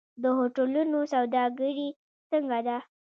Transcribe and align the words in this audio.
د 0.21 0.23
هوټلونو 0.37 0.97
سوداګري 1.13 1.89
څنګه 2.29 2.59
ده؟ 2.67 2.77